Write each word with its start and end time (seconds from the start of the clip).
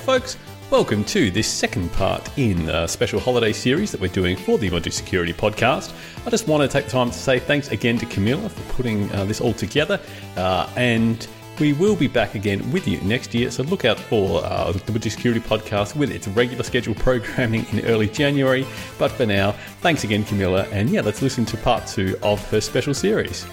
folks. 0.00 0.38
Welcome 0.70 1.04
to 1.06 1.30
this 1.30 1.46
second 1.46 1.92
part 1.92 2.26
in 2.38 2.68
a 2.70 2.88
special 2.88 3.20
holiday 3.20 3.52
series 3.52 3.92
that 3.92 4.00
we're 4.00 4.08
doing 4.08 4.36
for 4.36 4.56
the 4.56 4.70
Ubuntu 4.70 4.90
Security 4.92 5.32
Podcast. 5.32 5.92
I 6.26 6.30
just 6.30 6.48
want 6.48 6.62
to 6.62 6.68
take 6.68 6.86
the 6.86 6.90
time 6.90 7.10
to 7.10 7.16
say 7.16 7.38
thanks 7.38 7.68
again 7.68 7.98
to 7.98 8.06
Camila 8.06 8.50
for 8.50 8.72
putting 8.72 9.12
uh, 9.12 9.26
this 9.26 9.40
all 9.40 9.52
together, 9.52 10.00
uh, 10.36 10.70
and 10.76 11.26
we 11.58 11.74
will 11.74 11.96
be 11.96 12.08
back 12.08 12.34
again 12.34 12.70
with 12.72 12.88
you 12.88 12.98
next 13.02 13.34
year. 13.34 13.50
So 13.50 13.62
look 13.64 13.84
out 13.84 13.98
for 13.98 14.42
uh, 14.42 14.72
the 14.72 14.78
Ubuntu 14.78 15.10
Security 15.10 15.40
Podcast 15.40 15.94
with 15.96 16.10
its 16.10 16.26
regular 16.28 16.62
scheduled 16.62 16.96
programming 16.96 17.66
in 17.72 17.84
early 17.84 18.08
January. 18.08 18.66
But 18.98 19.10
for 19.10 19.26
now, 19.26 19.52
thanks 19.82 20.04
again, 20.04 20.24
Camila, 20.24 20.66
and 20.72 20.88
yeah, 20.88 21.02
let's 21.02 21.20
listen 21.20 21.44
to 21.46 21.58
part 21.58 21.86
two 21.86 22.16
of 22.22 22.42
her 22.50 22.60
special 22.62 22.94
series. 22.94 23.46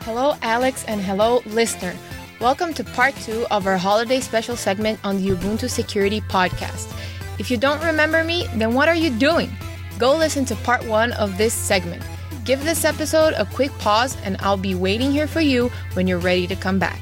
Hello, 0.00 0.36
Alex, 0.40 0.84
and 0.86 1.00
hello, 1.00 1.42
listener. 1.46 1.94
Welcome 2.40 2.74
to 2.74 2.84
part 2.84 3.14
two 3.14 3.46
of 3.52 3.68
our 3.68 3.78
holiday 3.78 4.18
special 4.18 4.56
segment 4.56 4.98
on 5.04 5.22
the 5.22 5.30
Ubuntu 5.30 5.70
Security 5.70 6.20
Podcast. 6.20 6.92
If 7.38 7.48
you 7.48 7.56
don't 7.56 7.82
remember 7.82 8.24
me, 8.24 8.48
then 8.56 8.74
what 8.74 8.88
are 8.88 8.94
you 8.94 9.10
doing? 9.10 9.56
Go 10.00 10.16
listen 10.16 10.44
to 10.46 10.56
part 10.56 10.84
one 10.84 11.12
of 11.12 11.38
this 11.38 11.54
segment. 11.54 12.02
Give 12.44 12.62
this 12.64 12.84
episode 12.84 13.34
a 13.34 13.46
quick 13.46 13.70
pause, 13.78 14.16
and 14.24 14.36
I'll 14.40 14.56
be 14.56 14.74
waiting 14.74 15.12
here 15.12 15.28
for 15.28 15.40
you 15.40 15.70
when 15.92 16.08
you're 16.08 16.18
ready 16.18 16.48
to 16.48 16.56
come 16.56 16.80
back. 16.80 17.00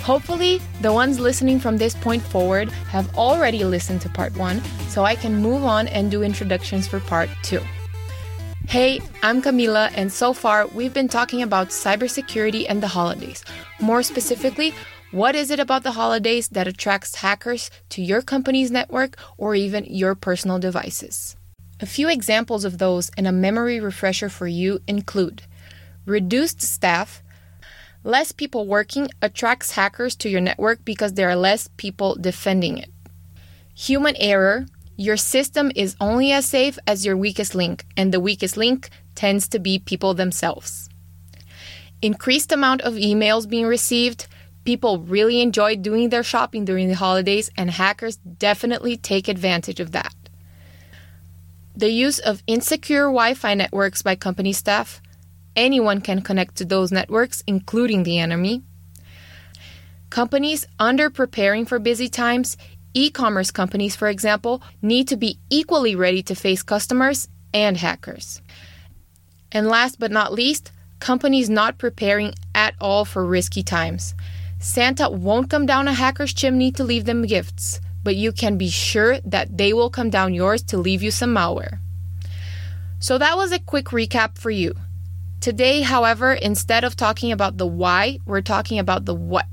Hopefully, 0.00 0.60
the 0.80 0.92
ones 0.92 1.18
listening 1.18 1.58
from 1.58 1.76
this 1.76 1.96
point 1.96 2.22
forward 2.22 2.70
have 2.88 3.14
already 3.16 3.64
listened 3.64 4.00
to 4.02 4.08
part 4.08 4.34
one, 4.36 4.62
so 4.88 5.02
I 5.02 5.16
can 5.16 5.42
move 5.42 5.64
on 5.64 5.88
and 5.88 6.08
do 6.08 6.22
introductions 6.22 6.86
for 6.86 7.00
part 7.00 7.28
two. 7.42 7.60
Hey, 8.68 9.00
I'm 9.22 9.42
Camila, 9.42 9.92
and 9.94 10.10
so 10.10 10.32
far 10.32 10.66
we've 10.66 10.94
been 10.94 11.08
talking 11.08 11.42
about 11.42 11.68
cybersecurity 11.68 12.64
and 12.68 12.82
the 12.82 12.88
holidays. 12.88 13.44
More 13.80 14.02
specifically, 14.02 14.72
what 15.10 15.34
is 15.34 15.50
it 15.50 15.60
about 15.60 15.82
the 15.82 15.92
holidays 15.92 16.48
that 16.48 16.66
attracts 16.66 17.16
hackers 17.16 17.70
to 17.90 18.00
your 18.00 18.22
company's 18.22 18.70
network 18.70 19.16
or 19.36 19.54
even 19.54 19.84
your 19.84 20.14
personal 20.14 20.58
devices? 20.58 21.36
A 21.80 21.86
few 21.86 22.08
examples 22.08 22.64
of 22.64 22.78
those 22.78 23.10
and 23.16 23.26
a 23.26 23.32
memory 23.32 23.78
refresher 23.78 24.30
for 24.30 24.46
you 24.46 24.80
include 24.86 25.42
reduced 26.06 26.62
staff. 26.62 27.22
Less 28.04 28.32
people 28.32 28.66
working 28.66 29.08
attracts 29.20 29.72
hackers 29.72 30.16
to 30.16 30.28
your 30.28 30.40
network 30.40 30.84
because 30.84 31.12
there 31.12 31.28
are 31.28 31.36
less 31.36 31.68
people 31.76 32.16
defending 32.16 32.78
it. 32.78 32.90
Human 33.74 34.16
error, 34.16 34.66
your 35.02 35.16
system 35.16 35.72
is 35.74 35.96
only 36.00 36.30
as 36.30 36.46
safe 36.46 36.78
as 36.86 37.04
your 37.04 37.16
weakest 37.16 37.56
link, 37.56 37.84
and 37.96 38.14
the 38.14 38.20
weakest 38.20 38.56
link 38.56 38.88
tends 39.16 39.48
to 39.48 39.58
be 39.58 39.80
people 39.80 40.14
themselves. 40.14 40.88
Increased 42.00 42.52
amount 42.52 42.82
of 42.82 42.94
emails 42.94 43.48
being 43.48 43.66
received. 43.66 44.28
People 44.64 45.00
really 45.00 45.40
enjoy 45.40 45.74
doing 45.74 46.10
their 46.10 46.22
shopping 46.22 46.64
during 46.64 46.86
the 46.86 46.94
holidays, 46.94 47.50
and 47.56 47.68
hackers 47.68 48.16
definitely 48.16 48.96
take 48.96 49.26
advantage 49.26 49.80
of 49.80 49.90
that. 49.90 50.14
The 51.74 51.90
use 51.90 52.20
of 52.20 52.44
insecure 52.46 53.06
Wi 53.06 53.34
Fi 53.34 53.54
networks 53.54 54.02
by 54.02 54.14
company 54.14 54.52
staff. 54.52 55.02
Anyone 55.56 56.00
can 56.00 56.22
connect 56.22 56.54
to 56.56 56.64
those 56.64 56.92
networks, 56.92 57.42
including 57.48 58.04
the 58.04 58.20
enemy. 58.20 58.62
Companies 60.10 60.66
under 60.78 61.08
preparing 61.08 61.64
for 61.64 61.78
busy 61.78 62.08
times 62.08 62.56
E 62.94 63.10
commerce 63.10 63.50
companies, 63.50 63.96
for 63.96 64.08
example, 64.08 64.62
need 64.80 65.08
to 65.08 65.16
be 65.16 65.38
equally 65.50 65.94
ready 65.94 66.22
to 66.24 66.34
face 66.34 66.62
customers 66.62 67.28
and 67.54 67.76
hackers. 67.76 68.42
And 69.50 69.68
last 69.68 69.98
but 69.98 70.10
not 70.10 70.32
least, 70.32 70.72
companies 71.00 71.50
not 71.50 71.78
preparing 71.78 72.34
at 72.54 72.74
all 72.80 73.04
for 73.04 73.26
risky 73.26 73.62
times. 73.62 74.14
Santa 74.58 75.10
won't 75.10 75.50
come 75.50 75.66
down 75.66 75.88
a 75.88 75.92
hacker's 75.92 76.32
chimney 76.32 76.70
to 76.72 76.84
leave 76.84 77.04
them 77.04 77.26
gifts, 77.26 77.80
but 78.04 78.16
you 78.16 78.32
can 78.32 78.56
be 78.56 78.68
sure 78.68 79.18
that 79.20 79.58
they 79.58 79.72
will 79.72 79.90
come 79.90 80.10
down 80.10 80.34
yours 80.34 80.62
to 80.62 80.78
leave 80.78 81.02
you 81.02 81.10
some 81.10 81.34
malware. 81.34 81.78
So 83.00 83.18
that 83.18 83.36
was 83.36 83.50
a 83.50 83.58
quick 83.58 83.86
recap 83.86 84.38
for 84.38 84.50
you. 84.50 84.74
Today, 85.40 85.82
however, 85.82 86.32
instead 86.32 86.84
of 86.84 86.94
talking 86.94 87.32
about 87.32 87.58
the 87.58 87.66
why, 87.66 88.18
we're 88.24 88.42
talking 88.42 88.78
about 88.78 89.04
the 89.06 89.14
what. 89.14 89.51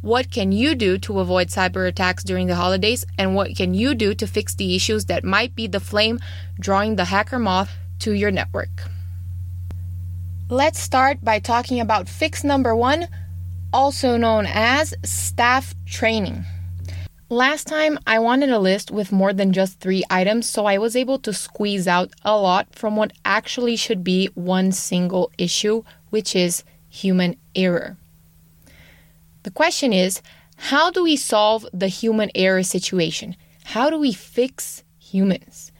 What 0.00 0.30
can 0.30 0.52
you 0.52 0.76
do 0.76 0.96
to 0.98 1.18
avoid 1.18 1.48
cyber 1.48 1.88
attacks 1.88 2.22
during 2.22 2.46
the 2.46 2.54
holidays? 2.54 3.04
And 3.18 3.34
what 3.34 3.56
can 3.56 3.74
you 3.74 3.96
do 3.96 4.14
to 4.14 4.28
fix 4.28 4.54
the 4.54 4.76
issues 4.76 5.06
that 5.06 5.24
might 5.24 5.56
be 5.56 5.66
the 5.66 5.80
flame 5.80 6.20
drawing 6.60 6.94
the 6.94 7.06
hacker 7.06 7.38
moth 7.40 7.72
to 8.00 8.12
your 8.12 8.30
network? 8.30 8.70
Let's 10.48 10.78
start 10.78 11.24
by 11.24 11.40
talking 11.40 11.80
about 11.80 12.08
fix 12.08 12.44
number 12.44 12.76
one, 12.76 13.08
also 13.72 14.16
known 14.16 14.46
as 14.46 14.94
staff 15.02 15.74
training. 15.84 16.44
Last 17.28 17.66
time 17.66 17.98
I 18.06 18.20
wanted 18.20 18.50
a 18.50 18.60
list 18.60 18.92
with 18.92 19.10
more 19.10 19.32
than 19.32 19.52
just 19.52 19.80
three 19.80 20.04
items, 20.08 20.48
so 20.48 20.64
I 20.64 20.78
was 20.78 20.94
able 20.94 21.18
to 21.18 21.32
squeeze 21.32 21.88
out 21.88 22.12
a 22.22 22.38
lot 22.38 22.72
from 22.74 22.94
what 22.94 23.12
actually 23.24 23.74
should 23.74 24.04
be 24.04 24.30
one 24.34 24.70
single 24.70 25.32
issue, 25.36 25.82
which 26.10 26.36
is 26.36 26.62
human 26.88 27.36
error. 27.56 27.96
The 29.48 29.54
question 29.54 29.94
is 29.94 30.20
how 30.56 30.90
do 30.90 31.02
we 31.02 31.16
solve 31.16 31.64
the 31.72 31.88
human 31.88 32.30
error 32.34 32.62
situation? 32.62 33.34
How 33.64 33.88
do 33.88 33.98
we 33.98 34.12
fix 34.12 34.84
humans? 34.98 35.72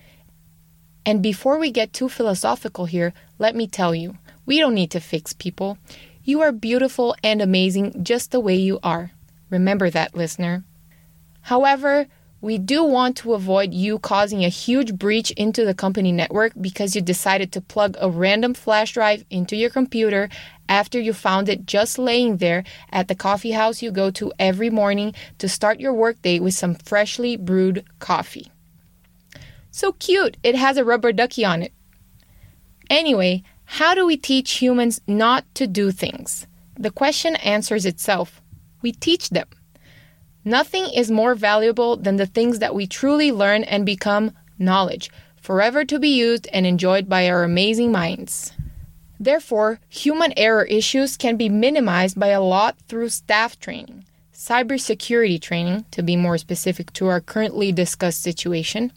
And 1.04 1.22
before 1.22 1.58
we 1.58 1.70
get 1.70 1.92
too 1.92 2.08
philosophical 2.08 2.86
here, 2.86 3.12
let 3.38 3.54
me 3.54 3.66
tell 3.66 3.94
you 3.94 4.16
we 4.46 4.58
don't 4.58 4.72
need 4.72 4.90
to 4.92 5.00
fix 5.00 5.34
people. 5.34 5.76
You 6.24 6.40
are 6.40 6.50
beautiful 6.50 7.14
and 7.22 7.42
amazing 7.42 8.02
just 8.02 8.30
the 8.30 8.40
way 8.40 8.54
you 8.54 8.80
are. 8.82 9.10
Remember 9.50 9.90
that, 9.90 10.16
listener. 10.16 10.64
However, 11.42 12.06
we 12.40 12.56
do 12.56 12.84
want 12.84 13.16
to 13.16 13.34
avoid 13.34 13.74
you 13.74 13.98
causing 13.98 14.44
a 14.44 14.48
huge 14.48 14.94
breach 14.94 15.32
into 15.32 15.64
the 15.64 15.74
company 15.74 16.12
network 16.12 16.52
because 16.60 16.94
you 16.94 17.02
decided 17.02 17.50
to 17.50 17.60
plug 17.60 17.96
a 18.00 18.08
random 18.08 18.54
flash 18.54 18.92
drive 18.92 19.24
into 19.28 19.56
your 19.56 19.70
computer 19.70 20.28
after 20.68 21.00
you 21.00 21.12
found 21.12 21.48
it 21.48 21.66
just 21.66 21.98
laying 21.98 22.36
there 22.36 22.62
at 22.92 23.08
the 23.08 23.14
coffee 23.14 23.50
house 23.52 23.82
you 23.82 23.90
go 23.90 24.10
to 24.10 24.32
every 24.38 24.70
morning 24.70 25.12
to 25.38 25.48
start 25.48 25.80
your 25.80 25.92
workday 25.92 26.38
with 26.38 26.54
some 26.54 26.76
freshly 26.76 27.36
brewed 27.36 27.84
coffee. 27.98 28.52
So 29.72 29.92
cute, 29.92 30.36
it 30.44 30.54
has 30.54 30.76
a 30.76 30.84
rubber 30.84 31.12
ducky 31.12 31.44
on 31.44 31.62
it. 31.62 31.72
Anyway, 32.88 33.42
how 33.64 33.94
do 33.94 34.06
we 34.06 34.16
teach 34.16 34.62
humans 34.62 35.00
not 35.06 35.44
to 35.54 35.66
do 35.66 35.90
things? 35.90 36.46
The 36.78 36.90
question 36.90 37.34
answers 37.36 37.84
itself. 37.84 38.40
We 38.80 38.92
teach 38.92 39.30
them. 39.30 39.48
Nothing 40.44 40.88
is 40.94 41.10
more 41.10 41.34
valuable 41.34 41.96
than 41.96 42.16
the 42.16 42.26
things 42.26 42.58
that 42.58 42.74
we 42.74 42.86
truly 42.86 43.32
learn 43.32 43.64
and 43.64 43.84
become 43.84 44.32
knowledge, 44.58 45.10
forever 45.40 45.84
to 45.84 45.98
be 45.98 46.08
used 46.08 46.48
and 46.52 46.66
enjoyed 46.66 47.08
by 47.08 47.28
our 47.28 47.44
amazing 47.44 47.92
minds. 47.92 48.52
Therefore, 49.20 49.80
human 49.88 50.32
error 50.36 50.64
issues 50.64 51.16
can 51.16 51.36
be 51.36 51.48
minimized 51.48 52.18
by 52.18 52.28
a 52.28 52.40
lot 52.40 52.78
through 52.88 53.08
staff 53.08 53.58
training, 53.58 54.04
cybersecurity 54.32 55.40
training, 55.40 55.84
to 55.90 56.02
be 56.02 56.16
more 56.16 56.38
specific 56.38 56.92
to 56.94 57.08
our 57.08 57.20
currently 57.20 57.72
discussed 57.72 58.22
situation. 58.22 58.92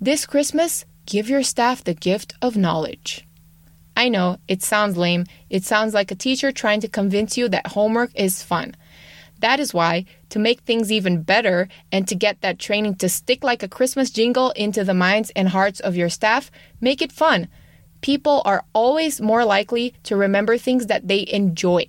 This 0.00 0.26
Christmas, 0.26 0.84
give 1.06 1.30
your 1.30 1.44
staff 1.44 1.84
the 1.84 1.94
gift 1.94 2.34
of 2.42 2.56
knowledge. 2.56 3.24
I 3.96 4.08
know, 4.08 4.38
it 4.48 4.62
sounds 4.62 4.96
lame. 4.96 5.24
It 5.48 5.64
sounds 5.64 5.94
like 5.94 6.10
a 6.10 6.16
teacher 6.16 6.50
trying 6.50 6.80
to 6.80 6.88
convince 6.88 7.36
you 7.36 7.48
that 7.48 7.68
homework 7.68 8.10
is 8.16 8.42
fun. 8.42 8.74
That 9.44 9.60
is 9.60 9.74
why, 9.74 10.06
to 10.30 10.38
make 10.38 10.60
things 10.62 10.90
even 10.90 11.22
better 11.22 11.68
and 11.92 12.08
to 12.08 12.14
get 12.14 12.40
that 12.40 12.58
training 12.58 12.94
to 12.96 13.10
stick 13.10 13.44
like 13.44 13.62
a 13.62 13.68
Christmas 13.76 14.08
jingle 14.10 14.50
into 14.52 14.84
the 14.84 15.00
minds 15.06 15.30
and 15.36 15.50
hearts 15.50 15.80
of 15.80 15.96
your 15.96 16.08
staff, 16.08 16.50
make 16.80 17.02
it 17.02 17.12
fun 17.12 17.48
people 18.04 18.42
are 18.44 18.62
always 18.74 19.18
more 19.18 19.46
likely 19.46 19.94
to 20.02 20.14
remember 20.14 20.58
things 20.58 20.88
that 20.88 21.08
they 21.08 21.26
enjoy. 21.32 21.86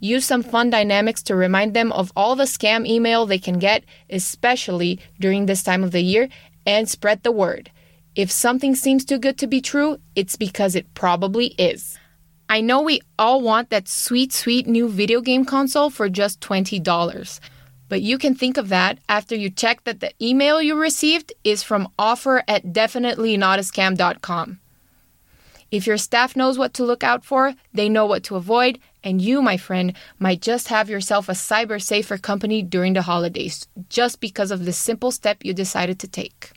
Use 0.00 0.24
some 0.24 0.42
fun 0.42 0.70
dynamics 0.70 1.22
to 1.22 1.36
remind 1.36 1.72
them 1.72 1.92
of 1.92 2.12
all 2.16 2.34
the 2.34 2.50
scam 2.56 2.84
email 2.84 3.26
they 3.26 3.38
can 3.38 3.60
get, 3.60 3.84
especially 4.10 4.98
during 5.20 5.46
this 5.46 5.62
time 5.62 5.84
of 5.84 5.92
the 5.92 6.02
year, 6.02 6.28
and 6.66 6.88
spread 6.88 7.22
the 7.22 7.30
word. 7.30 7.70
If 8.16 8.28
something 8.28 8.74
seems 8.74 9.04
too 9.04 9.20
good 9.20 9.38
to 9.38 9.46
be 9.46 9.60
true, 9.60 9.98
it's 10.16 10.34
because 10.34 10.74
it 10.74 10.94
probably 10.94 11.54
is. 11.58 11.96
I 12.48 12.60
know 12.60 12.80
we 12.80 13.00
all 13.18 13.40
want 13.40 13.70
that 13.70 13.88
sweet, 13.88 14.32
sweet 14.32 14.66
new 14.66 14.88
video 14.88 15.20
game 15.20 15.44
console 15.44 15.90
for 15.90 16.08
just 16.08 16.40
$20. 16.40 17.40
But 17.88 18.02
you 18.02 18.18
can 18.18 18.34
think 18.34 18.56
of 18.56 18.68
that 18.68 18.98
after 19.08 19.34
you 19.34 19.50
check 19.50 19.84
that 19.84 20.00
the 20.00 20.12
email 20.22 20.62
you 20.62 20.76
received 20.76 21.32
is 21.42 21.62
from 21.62 21.88
offer 21.98 22.42
at 22.46 22.66
definitelynotascam.com. 22.66 24.60
If 25.72 25.86
your 25.86 25.96
staff 25.96 26.36
knows 26.36 26.56
what 26.58 26.74
to 26.74 26.84
look 26.84 27.02
out 27.02 27.24
for, 27.24 27.54
they 27.74 27.88
know 27.88 28.06
what 28.06 28.22
to 28.24 28.36
avoid, 28.36 28.78
and 29.02 29.20
you, 29.20 29.42
my 29.42 29.56
friend, 29.56 29.94
might 30.20 30.40
just 30.40 30.68
have 30.68 30.88
yourself 30.88 31.28
a 31.28 31.32
cyber 31.32 31.82
safer 31.82 32.18
company 32.18 32.62
during 32.62 32.92
the 32.92 33.02
holidays 33.02 33.66
just 33.88 34.20
because 34.20 34.52
of 34.52 34.64
the 34.64 34.72
simple 34.72 35.10
step 35.10 35.44
you 35.44 35.52
decided 35.52 35.98
to 35.98 36.08
take. 36.08 36.52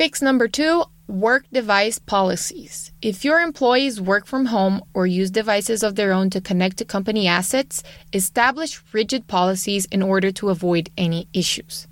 Fix 0.00 0.22
number 0.22 0.48
two 0.48 0.84
work 1.08 1.44
device 1.52 1.98
policies. 1.98 2.90
If 3.02 3.22
your 3.22 3.38
employees 3.42 4.00
work 4.00 4.24
from 4.24 4.46
home 4.46 4.80
or 4.94 5.06
use 5.06 5.30
devices 5.30 5.82
of 5.82 5.94
their 5.94 6.10
own 6.10 6.30
to 6.30 6.40
connect 6.40 6.78
to 6.78 6.86
company 6.86 7.28
assets, 7.28 7.82
establish 8.14 8.82
rigid 8.94 9.26
policies 9.26 9.84
in 9.92 10.02
order 10.02 10.32
to 10.32 10.48
avoid 10.48 10.88
any 10.96 11.28
issues. 11.34 11.86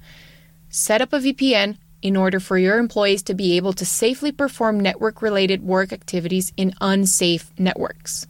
set 0.70 1.02
up 1.02 1.12
a 1.12 1.18
VPN 1.18 1.76
in 2.00 2.16
order 2.16 2.40
for 2.40 2.56
your 2.56 2.78
employees 2.78 3.22
to 3.24 3.34
be 3.34 3.58
able 3.58 3.74
to 3.74 3.84
safely 3.84 4.32
perform 4.32 4.80
network 4.80 5.20
related 5.20 5.62
work 5.62 5.92
activities 5.92 6.50
in 6.56 6.72
unsafe 6.80 7.52
networks. 7.58 8.26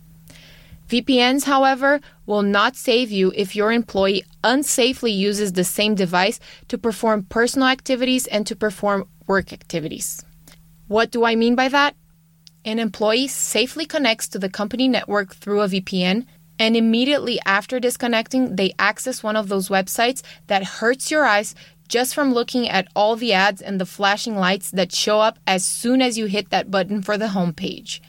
VPNs, 0.88 1.44
however, 1.44 2.00
will 2.24 2.42
not 2.42 2.74
save 2.74 3.10
you 3.10 3.32
if 3.36 3.54
your 3.54 3.72
employee 3.72 4.24
unsafely 4.42 5.14
uses 5.14 5.52
the 5.52 5.64
same 5.64 5.94
device 5.94 6.40
to 6.68 6.78
perform 6.78 7.24
personal 7.24 7.68
activities 7.68 8.26
and 8.26 8.46
to 8.46 8.56
perform 8.56 9.06
work 9.26 9.52
activities. 9.52 10.24
What 10.86 11.10
do 11.10 11.24
I 11.24 11.34
mean 11.34 11.54
by 11.54 11.68
that? 11.68 11.94
An 12.64 12.78
employee 12.78 13.28
safely 13.28 13.84
connects 13.84 14.28
to 14.28 14.38
the 14.38 14.48
company 14.48 14.88
network 14.88 15.34
through 15.34 15.60
a 15.60 15.68
VPN, 15.68 16.26
and 16.58 16.76
immediately 16.76 17.38
after 17.44 17.78
disconnecting, 17.78 18.56
they 18.56 18.72
access 18.78 19.22
one 19.22 19.36
of 19.36 19.48
those 19.48 19.68
websites 19.68 20.22
that 20.46 20.64
hurts 20.64 21.10
your 21.10 21.24
eyes 21.24 21.54
just 21.88 22.14
from 22.14 22.34
looking 22.34 22.68
at 22.68 22.88
all 22.96 23.16
the 23.16 23.32
ads 23.32 23.62
and 23.62 23.80
the 23.80 23.86
flashing 23.86 24.36
lights 24.36 24.70
that 24.70 24.92
show 24.92 25.20
up 25.20 25.38
as 25.46 25.64
soon 25.64 26.02
as 26.02 26.18
you 26.18 26.26
hit 26.26 26.50
that 26.50 26.70
button 26.70 27.02
for 27.02 27.16
the 27.16 27.28
homepage. 27.28 28.00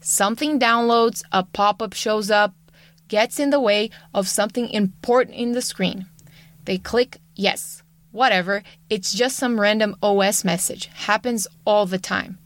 Something 0.00 0.58
downloads, 0.58 1.22
a 1.30 1.42
pop 1.42 1.82
up 1.82 1.92
shows 1.92 2.30
up, 2.30 2.54
gets 3.08 3.38
in 3.38 3.50
the 3.50 3.60
way 3.60 3.90
of 4.14 4.28
something 4.28 4.70
important 4.70 5.36
in 5.36 5.52
the 5.52 5.62
screen. 5.62 6.06
They 6.64 6.78
click 6.78 7.18
yes, 7.34 7.82
whatever, 8.12 8.62
it's 8.88 9.12
just 9.12 9.36
some 9.36 9.60
random 9.60 9.96
OS 10.02 10.44
message. 10.44 10.86
Happens 10.86 11.46
all 11.64 11.86
the 11.86 11.98
time. 11.98 12.38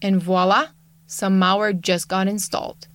And 0.00 0.22
voila, 0.22 0.68
some 1.06 1.38
malware 1.38 1.78
just 1.78 2.08
got 2.08 2.28
installed. 2.28 2.86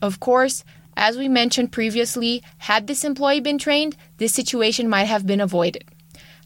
Of 0.00 0.20
course, 0.20 0.64
as 0.96 1.18
we 1.18 1.28
mentioned 1.28 1.72
previously, 1.72 2.42
had 2.58 2.86
this 2.86 3.04
employee 3.04 3.40
been 3.40 3.58
trained, 3.58 3.96
this 4.18 4.34
situation 4.34 4.88
might 4.88 5.04
have 5.04 5.26
been 5.26 5.40
avoided. 5.40 5.84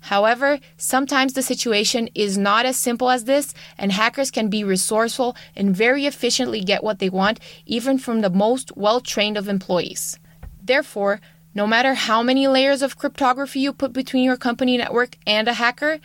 However, 0.01 0.59
sometimes 0.77 1.35
the 1.35 1.43
situation 1.43 2.09
is 2.15 2.39
not 2.39 2.67
as 2.67 2.77
simple 2.77 3.11
as 3.11 3.25
this, 3.25 3.55
and 3.79 3.93
hackers 3.93 4.31
can 4.31 4.49
be 4.49 4.65
resourceful 4.65 5.37
and 5.55 5.77
very 5.77 6.07
efficiently 6.07 6.61
get 6.63 6.83
what 6.83 6.99
they 6.99 7.11
want, 7.11 7.39
even 7.67 7.99
from 7.99 8.21
the 8.21 8.31
most 8.31 8.77
well 8.77 9.01
trained 9.01 9.37
of 9.37 9.49
employees. 9.49 10.19
Therefore, 10.63 11.21
no 11.55 11.67
matter 11.67 11.95
how 11.95 12.23
many 12.23 12.47
layers 12.47 12.83
of 12.83 12.97
cryptography 12.97 13.61
you 13.61 13.73
put 13.73 13.93
between 13.93 14.25
your 14.25 14.37
company 14.37 14.77
network 14.77 15.17
and 15.27 15.49
a 15.49 15.55
hacker, 15.55 15.99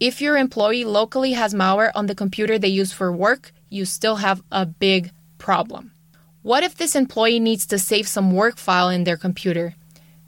if 0.00 0.20
your 0.20 0.36
employee 0.36 0.84
locally 0.84 1.32
has 1.32 1.54
malware 1.54 1.92
on 1.94 2.06
the 2.06 2.14
computer 2.14 2.58
they 2.58 2.68
use 2.68 2.92
for 2.92 3.12
work, 3.12 3.52
you 3.68 3.84
still 3.84 4.16
have 4.16 4.42
a 4.50 4.66
big 4.66 5.10
problem. 5.38 5.92
What 6.42 6.64
if 6.64 6.76
this 6.76 6.96
employee 6.96 7.38
needs 7.38 7.66
to 7.66 7.78
save 7.78 8.08
some 8.08 8.32
work 8.32 8.56
file 8.56 8.88
in 8.88 9.04
their 9.04 9.16
computer? 9.16 9.74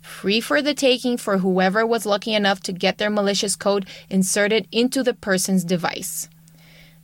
Free 0.04 0.40
for 0.40 0.60
the 0.60 0.74
taking 0.74 1.16
for 1.16 1.38
whoever 1.38 1.86
was 1.86 2.04
lucky 2.04 2.34
enough 2.34 2.60
to 2.60 2.72
get 2.72 2.98
their 2.98 3.10
malicious 3.10 3.56
code 3.56 3.86
inserted 4.10 4.68
into 4.70 5.02
the 5.02 5.14
person's 5.14 5.64
device. 5.64 6.28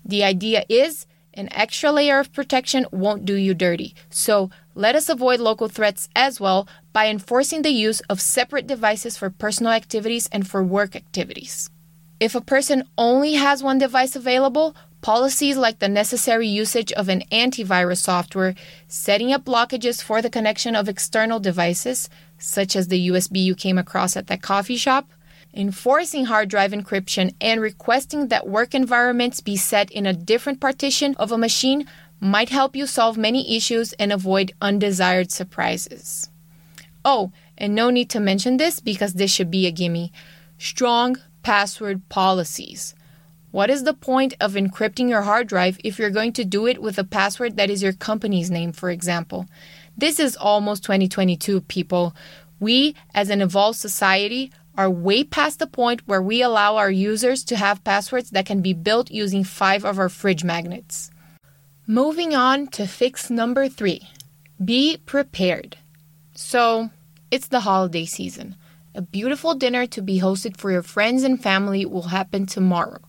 The 0.05 0.23
idea 0.23 0.65
is 0.69 1.07
an 1.35 1.49
extra 1.53 1.93
layer 1.93 2.19
of 2.19 2.33
protection 2.33 2.87
won't 2.93 3.25
do 3.25 3.35
you 3.35 3.55
dirty, 3.55 3.95
so 4.11 4.51
let 4.75 4.95
us 4.95 5.09
avoid 5.09 5.41
local 5.41 5.69
threats 5.69 6.09
as 6.15 6.41
well 6.41 6.69
by 6.93 7.07
enforcing 7.07 7.63
the 7.63 7.71
use 7.71 8.01
of 8.11 8.21
separate 8.21 8.67
devices 8.67 9.17
for 9.17 9.31
personal 9.31 9.73
activities 9.73 10.29
and 10.31 10.47
for 10.47 10.63
work 10.63 10.95
activities. 10.95 11.71
If 12.19 12.35
a 12.35 12.41
person 12.43 12.85
only 12.99 13.35
has 13.35 13.63
one 13.63 13.79
device 13.79 14.15
available, 14.15 14.77
policies 15.01 15.57
like 15.57 15.79
the 15.79 15.89
necessary 15.89 16.47
usage 16.47 16.93
of 16.93 17.09
an 17.09 17.23
antivirus 17.33 17.99
software, 17.99 18.55
setting 18.89 19.33
up 19.33 19.45
blockages 19.45 20.03
for 20.03 20.21
the 20.21 20.29
connection 20.29 20.77
of 20.77 20.89
external 20.89 21.41
devices, 21.41 22.11
such 22.41 22.75
as 22.75 22.89
the 22.89 23.09
USB 23.09 23.43
you 23.43 23.55
came 23.55 23.79
across 23.79 24.17
at 24.17 24.27
that 24.27 24.43
coffee 24.43 24.77
shop, 24.77 25.11
enforcing 25.55 26.25
hard 26.25 26.49
drive 26.49 26.73
encryption, 26.73 27.35
and 27.41 27.61
requesting 27.61 28.29
that 28.29 28.49
work 28.49 28.75
environments 28.75 29.41
be 29.41 29.57
set 29.57 29.91
in 29.93 30.07
a 30.07 30.13
different 30.13 30.61
partition 30.61 31.15
of 31.17 31.33
a 31.33 31.39
machine 31.39 31.87
might 32.21 32.51
help 32.51 32.77
you 32.77 32.87
solve 32.87 33.17
many 33.17 33.57
issues 33.57 33.93
and 33.95 34.13
avoid 34.13 34.53
undesired 34.61 35.31
surprises. 35.31 36.29
Oh, 37.05 37.33
and 37.57 37.75
no 37.75 37.91
need 37.91 38.11
to 38.11 38.21
mention 38.21 38.57
this 38.57 38.81
because 38.81 39.15
this 39.15 39.33
should 39.33 39.51
be 39.51 39.67
a 39.67 39.71
gimme. 39.71 40.13
Strong 40.59 41.17
password 41.43 42.09
policies. 42.09 42.95
What 43.51 43.71
is 43.71 43.83
the 43.83 43.95
point 43.95 44.35
of 44.41 44.53
encrypting 44.53 45.09
your 45.09 45.23
hard 45.23 45.49
drive 45.49 45.79
if 45.83 45.99
you're 45.99 46.11
going 46.11 46.33
to 46.35 46.45
do 46.45 46.67
it 46.67 46.81
with 46.81 46.99
a 46.99 47.05
password 47.05 47.57
that 47.57 47.71
is 47.71 47.83
your 47.83 47.93
company's 47.93 48.51
name, 48.51 48.73
for 48.73 48.91
example? 48.91 49.47
This 49.97 50.19
is 50.19 50.37
almost 50.37 50.83
2022, 50.85 51.63
people. 51.63 52.15
We, 52.59 52.95
as 53.15 53.31
an 53.31 53.43
evolved 53.43 53.79
society, 53.79 54.53
are 54.77 54.91
way 54.91 55.25
past 55.25 55.59
the 55.59 55.67
point 55.67 56.07
where 56.07 56.23
we 56.23 56.43
allow 56.43 56.77
our 56.77 56.91
users 56.91 57.45
to 57.45 57.57
have 57.57 57.85
passwords 57.85 58.31
that 58.31 58.47
can 58.47 58.63
be 58.63 58.73
built 58.73 59.11
using 59.11 59.45
five 59.45 59.85
of 59.85 59.99
our 59.99 60.09
fridge 60.09 60.45
magnets. 60.45 61.11
Moving 61.87 62.35
on 62.35 62.69
to 62.69 62.87
fix 62.87 63.31
number 63.31 63.69
three 63.69 64.09
be 64.63 64.99
prepared. 65.07 65.79
So, 66.35 66.91
it's 67.31 67.49
the 67.49 67.61
holiday 67.61 68.05
season. 68.05 68.57
A 68.95 69.03
beautiful 69.03 69.55
dinner 69.55 69.87
to 69.87 70.03
be 70.03 70.21
hosted 70.21 70.57
for 70.57 70.71
your 70.71 70.83
friends 70.83 71.23
and 71.23 71.43
family 71.43 71.87
will 71.87 72.09
happen 72.09 72.45
tomorrow. 72.45 73.01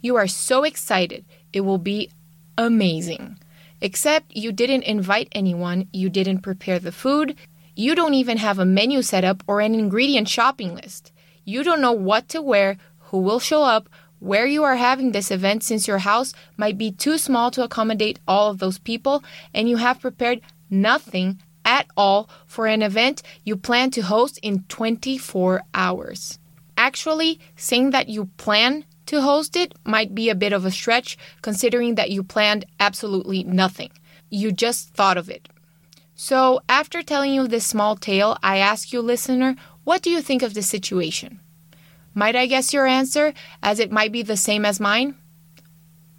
You 0.00 0.16
are 0.16 0.26
so 0.26 0.64
excited, 0.64 1.24
it 1.52 1.62
will 1.62 1.78
be 1.78 2.10
amazing. 2.58 3.38
Except 3.82 4.36
you 4.36 4.52
didn't 4.52 4.84
invite 4.84 5.28
anyone, 5.32 5.88
you 5.92 6.08
didn't 6.08 6.42
prepare 6.42 6.78
the 6.78 6.92
food, 6.92 7.34
you 7.74 7.96
don't 7.96 8.14
even 8.14 8.36
have 8.36 8.60
a 8.60 8.64
menu 8.64 9.02
set 9.02 9.24
up 9.24 9.42
or 9.48 9.60
an 9.60 9.74
ingredient 9.74 10.28
shopping 10.28 10.76
list. 10.76 11.10
You 11.44 11.64
don't 11.64 11.80
know 11.80 11.90
what 11.90 12.28
to 12.28 12.40
wear, 12.40 12.76
who 13.10 13.18
will 13.18 13.40
show 13.40 13.64
up, 13.64 13.88
where 14.20 14.46
you 14.46 14.62
are 14.62 14.76
having 14.76 15.10
this 15.10 15.32
event 15.32 15.64
since 15.64 15.88
your 15.88 15.98
house 15.98 16.32
might 16.56 16.78
be 16.78 16.92
too 16.92 17.18
small 17.18 17.50
to 17.50 17.64
accommodate 17.64 18.20
all 18.28 18.52
of 18.52 18.58
those 18.58 18.78
people, 18.78 19.24
and 19.52 19.68
you 19.68 19.78
have 19.78 20.00
prepared 20.00 20.40
nothing 20.70 21.42
at 21.64 21.88
all 21.96 22.30
for 22.46 22.68
an 22.68 22.82
event 22.82 23.20
you 23.42 23.56
plan 23.56 23.90
to 23.90 24.02
host 24.02 24.38
in 24.44 24.62
24 24.68 25.64
hours. 25.74 26.38
Actually, 26.76 27.40
saying 27.56 27.90
that 27.90 28.08
you 28.08 28.26
plan 28.36 28.84
to 29.06 29.20
host 29.20 29.56
it 29.56 29.74
might 29.84 30.14
be 30.14 30.28
a 30.28 30.34
bit 30.34 30.52
of 30.52 30.64
a 30.64 30.70
stretch 30.70 31.18
considering 31.42 31.94
that 31.96 32.10
you 32.10 32.22
planned 32.22 32.64
absolutely 32.80 33.44
nothing. 33.44 33.90
You 34.30 34.52
just 34.52 34.90
thought 34.90 35.16
of 35.16 35.28
it. 35.28 35.48
So, 36.14 36.60
after 36.68 37.02
telling 37.02 37.34
you 37.34 37.48
this 37.48 37.66
small 37.66 37.96
tale, 37.96 38.38
I 38.42 38.58
ask 38.58 38.92
you, 38.92 39.00
listener, 39.00 39.56
what 39.84 40.02
do 40.02 40.10
you 40.10 40.22
think 40.22 40.42
of 40.42 40.54
the 40.54 40.62
situation? 40.62 41.40
Might 42.14 42.36
I 42.36 42.46
guess 42.46 42.72
your 42.72 42.86
answer, 42.86 43.32
as 43.62 43.80
it 43.80 43.90
might 43.90 44.12
be 44.12 44.22
the 44.22 44.36
same 44.36 44.64
as 44.64 44.78
mine? 44.78 45.16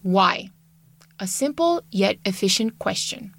Why? 0.01 0.49
A 1.19 1.27
simple 1.27 1.83
yet 1.91 2.17
efficient 2.25 2.79
question. 2.79 3.33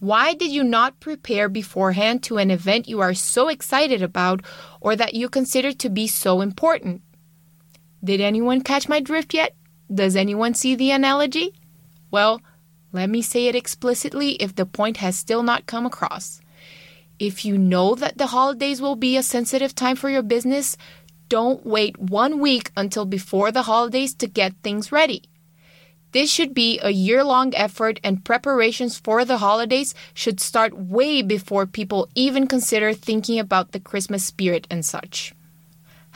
Why 0.00 0.34
did 0.34 0.52
you 0.52 0.62
not 0.62 1.00
prepare 1.00 1.48
beforehand 1.48 2.22
to 2.24 2.38
an 2.38 2.50
event 2.50 2.88
you 2.88 3.00
are 3.00 3.14
so 3.14 3.48
excited 3.48 4.02
about 4.02 4.42
or 4.80 4.94
that 4.94 5.14
you 5.14 5.28
consider 5.28 5.72
to 5.72 5.88
be 5.88 6.06
so 6.06 6.40
important? 6.40 7.02
Did 8.02 8.20
anyone 8.20 8.60
catch 8.60 8.88
my 8.88 9.00
drift 9.00 9.34
yet? 9.34 9.54
Does 9.92 10.16
anyone 10.16 10.54
see 10.54 10.74
the 10.74 10.90
analogy? 10.90 11.54
Well, 12.10 12.40
let 12.92 13.10
me 13.10 13.22
say 13.22 13.46
it 13.46 13.56
explicitly 13.56 14.32
if 14.32 14.54
the 14.54 14.66
point 14.66 14.98
has 14.98 15.16
still 15.16 15.42
not 15.42 15.66
come 15.66 15.84
across. 15.84 16.40
If 17.18 17.44
you 17.44 17.58
know 17.58 17.94
that 17.96 18.16
the 18.16 18.28
holidays 18.28 18.80
will 18.80 18.96
be 18.96 19.16
a 19.16 19.22
sensitive 19.22 19.74
time 19.74 19.96
for 19.96 20.08
your 20.08 20.22
business, 20.22 20.76
don't 21.28 21.66
wait 21.66 21.98
one 21.98 22.38
week 22.38 22.70
until 22.76 23.04
before 23.04 23.50
the 23.50 23.62
holidays 23.62 24.14
to 24.14 24.26
get 24.26 24.54
things 24.62 24.92
ready. 24.92 25.24
This 26.12 26.30
should 26.30 26.54
be 26.54 26.78
a 26.82 26.90
year 26.90 27.22
long 27.22 27.54
effort, 27.54 28.00
and 28.02 28.24
preparations 28.24 28.98
for 28.98 29.24
the 29.26 29.38
holidays 29.38 29.94
should 30.14 30.40
start 30.40 30.78
way 30.78 31.20
before 31.20 31.66
people 31.66 32.08
even 32.14 32.46
consider 32.46 32.94
thinking 32.94 33.38
about 33.38 33.72
the 33.72 33.80
Christmas 33.80 34.24
spirit 34.24 34.66
and 34.70 34.84
such. 34.84 35.34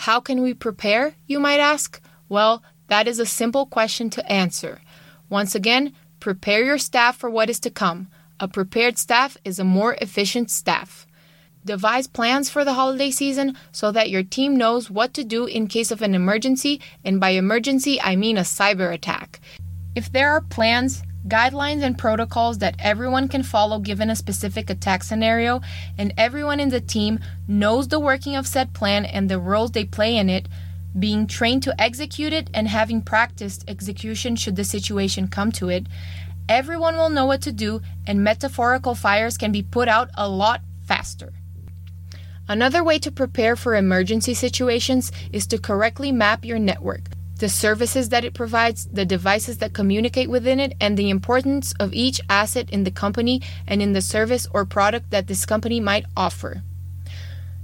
How 0.03 0.19
can 0.19 0.43
we 0.43 0.53
prepare, 0.53 1.15
you 1.29 1.39
might 1.39 1.61
ask? 1.61 2.01
Well, 2.29 2.65
that 2.89 3.07
is 3.07 3.21
a 3.21 3.25
simple 3.25 3.67
question 3.67 4.11
to 4.11 4.33
answer. 4.33 4.81
Once 5.29 5.55
again, 5.55 5.93
prepare 6.19 6.65
your 6.65 6.79
staff 6.79 7.17
for 7.17 7.31
what 7.31 7.49
is 7.49 7.61
to 7.61 7.71
come. 7.71 8.09
A 8.41 8.49
prepared 8.49 8.99
staff 8.99 9.37
is 9.45 9.61
a 9.61 9.65
more 9.79 9.95
efficient 10.01 10.51
staff. 10.51 11.07
Devise 11.65 12.09
plans 12.09 12.51
for 12.51 12.65
the 12.65 12.73
holiday 12.73 13.13
season 13.13 13.57
so 13.71 13.93
that 13.93 14.11
your 14.11 14.25
team 14.25 14.57
knows 14.57 14.91
what 14.91 15.15
to 15.15 15.23
do 15.23 15.47
in 15.47 15.69
case 15.69 15.93
of 15.93 16.03
an 16.03 16.17
emergency, 16.17 16.81
and 17.05 17.21
by 17.21 17.31
emergency, 17.31 18.01
I 18.01 18.17
mean 18.17 18.37
a 18.37 18.41
cyber 18.41 18.93
attack. 18.93 19.39
If 19.95 20.11
there 20.11 20.33
are 20.33 20.41
plans, 20.41 21.05
guidelines, 21.27 21.83
and 21.83 21.99
protocols 21.99 22.59
that 22.59 22.77
everyone 22.79 23.29
can 23.29 23.43
follow 23.43 23.79
given 23.79 24.11
a 24.11 24.17
specific 24.17 24.69
attack 24.71 25.03
scenario, 25.03 25.61
and 25.97 26.13
everyone 26.17 26.61
in 26.61 26.71
the 26.71 26.81
team 26.81 27.21
knows 27.47 27.89
the 27.89 28.01
working 28.01 28.37
of 28.37 28.47
said 28.47 28.73
plan 28.73 29.05
and 29.05 29.29
the 29.29 29.39
roles 29.39 29.73
they 29.73 29.85
play 29.85 30.17
in 30.17 30.29
it, 30.29 30.49
being 30.99 31.27
trained 31.27 31.63
to 31.63 31.81
execute 31.81 32.33
it 32.33 32.51
and 32.53 32.69
having 32.69 33.01
practiced 33.01 33.65
execution 33.69 34.37
should 34.37 34.57
the 34.57 34.65
situation 34.65 35.29
come 35.29 35.51
to 35.53 35.69
it, 35.69 35.87
everyone 36.49 36.97
will 36.97 37.09
know 37.09 37.25
what 37.25 37.41
to 37.43 37.53
do 37.53 37.81
and 38.07 38.23
metaphorical 38.23 38.95
fires 38.95 39.39
can 39.39 39.53
be 39.53 39.63
put 39.63 39.89
out 39.89 40.11
a 40.15 40.29
lot 40.29 40.61
faster. 40.83 41.33
Another 42.49 42.85
way 42.85 42.99
to 42.99 43.11
prepare 43.11 43.57
for 43.57 43.75
emergency 43.75 44.35
situations 44.35 45.13
is 45.33 45.47
to 45.47 45.59
correctly 45.59 46.13
map 46.13 46.45
your 46.45 46.59
network, 46.59 47.03
the 47.43 47.49
services 47.49 48.11
that 48.11 48.25
it 48.25 48.35
provides, 48.35 48.87
the 48.93 49.05
devices 49.05 49.59
that 49.59 49.73
communicate 49.73 50.31
within 50.31 50.61
it, 50.61 50.75
and 50.81 50.97
the 50.97 51.11
importance 51.11 51.75
of 51.81 51.93
each 51.93 52.21
asset 52.31 52.71
in 52.71 52.85
the 52.85 52.91
company 52.93 53.43
and 53.67 53.83
in 53.83 53.95
the 53.95 54.01
service 54.01 54.47
or 54.55 54.65
product 54.65 55.11
that 55.11 55.27
this 55.27 55.45
company 55.45 55.81
might 55.81 56.07
offer. 56.17 56.63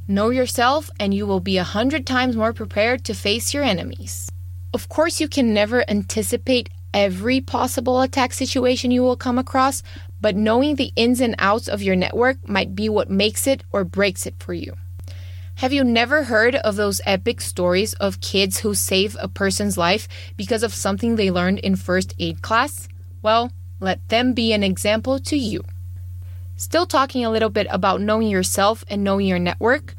Know 0.09 0.31
yourself, 0.31 0.91
and 0.99 1.15
you 1.15 1.29
will 1.29 1.39
be 1.39 1.59
a 1.59 1.63
hundred 1.77 2.09
times 2.09 2.35
more 2.35 2.53
prepared 2.53 3.05
to 3.05 3.15
face 3.15 3.55
your 3.55 3.63
enemies. 3.63 4.29
Of 4.75 4.89
course, 4.89 5.21
you 5.21 5.29
can 5.29 5.55
never 5.55 5.89
anticipate 5.89 6.71
every 6.93 7.41
possible 7.41 8.01
attack 8.01 8.33
situation 8.33 8.91
you 8.91 9.05
will 9.05 9.15
come 9.15 9.39
across, 9.39 9.85
but 10.21 10.35
knowing 10.35 10.75
the 10.75 10.93
ins 10.97 11.21
and 11.21 11.37
outs 11.39 11.69
of 11.69 11.83
your 11.83 11.95
network 11.95 12.49
might 12.49 12.75
be 12.75 12.89
what 12.89 13.11
makes 13.11 13.47
it 13.47 13.63
or 13.71 13.85
breaks 13.85 14.27
it 14.27 14.35
for 14.41 14.55
you. 14.55 14.75
Have 15.59 15.73
you 15.73 15.83
never 15.83 16.23
heard 16.23 16.55
of 16.55 16.77
those 16.77 17.01
epic 17.05 17.41
stories 17.41 17.93
of 17.95 18.21
kids 18.21 18.61
who 18.61 18.77
save 18.77 19.17
a 19.19 19.27
person's 19.27 19.77
life 19.77 20.07
because 20.37 20.63
of 20.63 20.73
something 20.73 21.17
they 21.17 21.33
learned 21.33 21.59
in 21.59 21.75
first 21.75 22.15
aid 22.21 22.43
class? 22.43 22.87
Well, 23.23 23.51
let 23.81 24.09
them 24.09 24.35
be 24.35 24.53
an 24.53 24.63
example 24.63 25.19
to 25.19 25.37
you. 25.37 25.65
Still 26.55 26.87
talking 26.87 27.25
a 27.25 27.31
little 27.33 27.51
bit 27.51 27.67
about 27.71 28.01
knowing 28.01 28.29
yourself 28.29 28.85
and 28.87 29.03
knowing 29.03 29.27
your 29.27 29.41
network, 29.41 29.97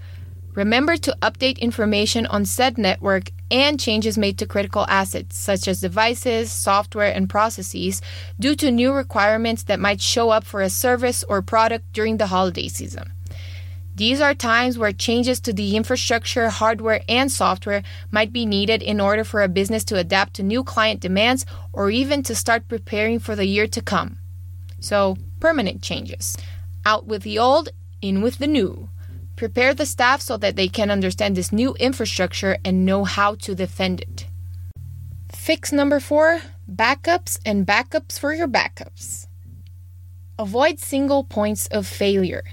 remember 0.53 0.95
to 0.95 1.17
update 1.21 1.59
information 1.59 2.25
on 2.27 2.45
said 2.45 2.77
network 2.77 3.31
and 3.51 3.77
changes 3.77 4.17
made 4.17 4.37
to 4.37 4.45
critical 4.45 4.85
assets 4.87 5.37
such 5.37 5.67
as 5.67 5.81
devices, 5.81 6.53
software, 6.53 7.13
and 7.13 7.29
processes 7.29 8.01
due 8.39 8.55
to 8.55 8.71
new 8.71 8.93
requirements 8.93 9.63
that 9.63 9.81
might 9.81 9.99
show 9.99 10.29
up 10.29 10.45
for 10.45 10.61
a 10.61 10.69
service 10.69 11.25
or 11.27 11.41
product 11.41 11.83
during 11.91 12.15
the 12.15 12.27
holiday 12.27 12.69
season. 12.69 13.11
These 13.99 14.21
are 14.21 14.33
times 14.33 14.77
where 14.77 14.93
changes 14.93 15.41
to 15.41 15.51
the 15.51 15.75
infrastructure, 15.75 16.47
hardware, 16.47 17.01
and 17.09 17.29
software 17.29 17.83
might 18.11 18.31
be 18.31 18.45
needed 18.45 18.81
in 18.81 19.01
order 19.01 19.25
for 19.25 19.41
a 19.41 19.49
business 19.49 19.83
to 19.85 19.97
adapt 19.97 20.35
to 20.35 20.41
new 20.41 20.63
client 20.63 21.01
demands 21.01 21.45
or 21.73 21.89
even 21.89 22.23
to 22.23 22.33
start 22.33 22.69
preparing 22.69 23.19
for 23.19 23.35
the 23.35 23.45
year 23.45 23.67
to 23.67 23.81
come. 23.81 24.19
So, 24.79 25.17
permanent 25.41 25.81
changes. 25.81 26.37
Out 26.85 27.07
with 27.07 27.23
the 27.23 27.39
old, 27.39 27.67
in 28.01 28.21
with 28.21 28.37
the 28.37 28.47
new. 28.47 28.87
Prepare 29.35 29.73
the 29.73 29.85
staff 29.85 30.21
so 30.21 30.37
that 30.37 30.55
they 30.55 30.69
can 30.69 30.89
understand 30.89 31.35
this 31.35 31.51
new 31.51 31.73
infrastructure 31.73 32.57
and 32.63 32.85
know 32.85 33.03
how 33.03 33.35
to 33.35 33.53
defend 33.53 33.99
it. 33.99 34.27
Fix 35.29 35.73
number 35.73 35.99
four 35.99 36.39
backups 36.73 37.37
and 37.45 37.67
backups 37.67 38.17
for 38.17 38.33
your 38.33 38.47
backups. 38.47 39.27
Avoid 40.37 40.79
single 40.79 41.25
points 41.25 41.67
of 41.67 41.85
failure. 41.85 42.45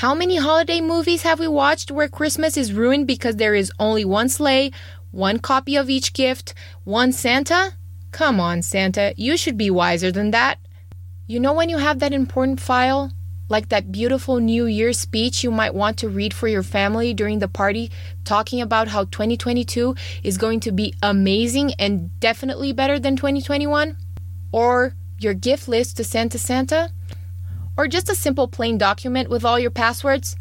How 0.00 0.14
many 0.14 0.36
holiday 0.36 0.82
movies 0.82 1.22
have 1.22 1.40
we 1.40 1.48
watched 1.48 1.90
where 1.90 2.06
Christmas 2.06 2.58
is 2.58 2.74
ruined 2.74 3.06
because 3.06 3.36
there 3.36 3.54
is 3.54 3.72
only 3.78 4.04
one 4.04 4.28
sleigh, 4.28 4.70
one 5.10 5.38
copy 5.38 5.74
of 5.74 5.88
each 5.88 6.12
gift, 6.12 6.52
one 6.84 7.12
Santa? 7.12 7.72
Come 8.10 8.38
on, 8.38 8.60
Santa, 8.60 9.14
you 9.16 9.38
should 9.38 9.56
be 9.56 9.70
wiser 9.70 10.12
than 10.12 10.32
that. 10.32 10.58
You 11.26 11.40
know 11.40 11.54
when 11.54 11.70
you 11.70 11.78
have 11.78 12.00
that 12.00 12.12
important 12.12 12.60
file 12.60 13.10
like 13.48 13.70
that 13.70 13.90
beautiful 13.90 14.38
New 14.38 14.66
Year's 14.66 14.98
speech 14.98 15.42
you 15.42 15.50
might 15.50 15.74
want 15.74 15.96
to 16.00 16.10
read 16.10 16.34
for 16.34 16.46
your 16.46 16.62
family 16.62 17.14
during 17.14 17.38
the 17.38 17.48
party, 17.48 17.90
talking 18.22 18.60
about 18.60 18.88
how 18.88 19.04
2022 19.04 19.96
is 20.22 20.36
going 20.36 20.60
to 20.60 20.72
be 20.72 20.92
amazing 21.02 21.72
and 21.78 22.10
definitely 22.20 22.70
better 22.74 22.98
than 22.98 23.16
2021? 23.16 23.96
Or 24.52 24.94
your 25.18 25.32
gift 25.32 25.68
list 25.68 25.96
to 25.96 26.04
send 26.04 26.32
to 26.32 26.38
Santa? 26.38 26.90
Or 27.76 27.86
just 27.86 28.08
a 28.08 28.14
simple 28.14 28.48
plain 28.48 28.78
document 28.78 29.28
with 29.28 29.44
all 29.44 29.58
your 29.58 29.70
passwords? 29.70 30.36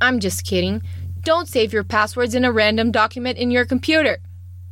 I'm 0.00 0.20
just 0.20 0.44
kidding. 0.44 0.82
Don't 1.22 1.48
save 1.48 1.72
your 1.72 1.84
passwords 1.84 2.34
in 2.34 2.44
a 2.44 2.52
random 2.52 2.90
document 2.92 3.38
in 3.38 3.50
your 3.50 3.64
computer. 3.64 4.18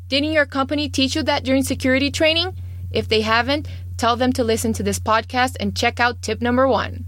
Didn't 0.08 0.32
your 0.32 0.46
company 0.46 0.88
teach 0.88 1.16
you 1.16 1.22
that 1.24 1.42
during 1.42 1.62
security 1.62 2.10
training? 2.10 2.56
If 2.90 3.08
they 3.08 3.22
haven't, 3.22 3.68
tell 3.96 4.16
them 4.16 4.32
to 4.34 4.44
listen 4.44 4.72
to 4.74 4.82
this 4.82 5.00
podcast 5.00 5.56
and 5.58 5.76
check 5.76 5.98
out 5.98 6.22
tip 6.22 6.40
number 6.40 6.68
one. 6.68 7.06